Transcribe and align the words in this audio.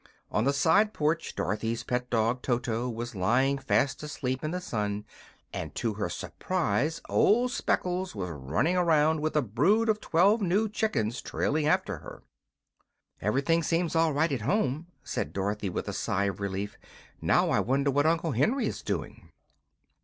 On 0.31 0.45
the 0.45 0.51
side 0.51 0.93
porch 0.95 1.35
Dorothy's 1.35 1.83
pet 1.83 2.09
dog, 2.09 2.41
Toto, 2.41 2.89
was 2.89 3.13
lying 3.13 3.59
fast 3.59 4.01
asleep 4.01 4.43
in 4.43 4.49
the 4.49 4.59
sun, 4.59 5.05
and 5.53 5.75
to 5.75 5.93
her 5.93 6.09
surprise 6.09 7.01
old 7.07 7.51
Speckles 7.51 8.15
was 8.15 8.31
running 8.31 8.75
around 8.75 9.21
with 9.21 9.35
a 9.35 9.43
brood 9.43 9.89
of 9.89 10.01
twelve 10.01 10.41
new 10.41 10.67
chickens 10.67 11.21
trailing 11.21 11.67
after 11.67 11.97
her. 11.99 12.23
"Everything 13.21 13.61
seems 13.61 13.95
all 13.95 14.11
right 14.11 14.31
at 14.31 14.41
home," 14.41 14.87
said 15.03 15.33
Dorothy, 15.33 15.69
with 15.69 15.87
a 15.87 15.93
sigh 15.93 16.23
of 16.23 16.39
relief. 16.41 16.79
"Now 17.21 17.51
I 17.51 17.59
wonder 17.59 17.91
what 17.91 18.07
Uncle 18.07 18.31
Henry 18.31 18.65
is 18.65 18.81
doing." 18.81 19.29